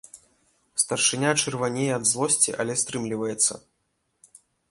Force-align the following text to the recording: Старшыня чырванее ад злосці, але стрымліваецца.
Старшыня 0.83 1.31
чырванее 1.43 1.91
ад 1.97 2.03
злосці, 2.13 2.55
але 2.63 2.73
стрымліваецца. 2.85 3.53